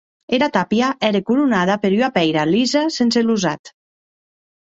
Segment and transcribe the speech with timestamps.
[0.35, 3.73] Era tàpia ère coronada per ua pèira lisa sense losat.